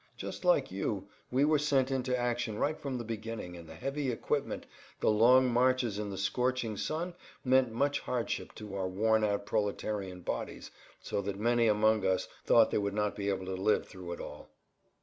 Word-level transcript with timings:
Just 0.17 0.43
like 0.43 0.71
you 0.71 1.07
we 1.29 1.45
were 1.45 1.59
sent 1.59 1.91
into 1.91 2.17
action 2.17 2.57
right 2.57 2.75
from 2.75 2.97
the 2.97 3.03
beginning, 3.03 3.55
and 3.55 3.69
the 3.69 3.75
heavy 3.75 4.09
equipment, 4.09 4.65
the 4.99 5.11
long 5.11 5.47
marches 5.53 5.99
in 5.99 6.09
the 6.09 6.17
scorching 6.17 6.75
sun 6.75 7.13
meant 7.45 7.71
much 7.71 7.99
hardship 7.99 8.55
to 8.55 8.73
our 8.73 8.87
worn 8.87 9.23
out 9.23 9.45
proletarian 9.45 10.21
bodies 10.21 10.71
so 11.03 11.21
that 11.21 11.37
many 11.37 11.67
amongst 11.67 12.07
us 12.07 12.27
thought 12.47 12.71
they 12.71 12.79
would 12.79 12.95
not 12.95 13.15
be 13.15 13.29
able 13.29 13.45
to 13.45 13.53
live 13.53 13.87
through 13.87 14.11
it 14.11 14.19
all. 14.19 14.49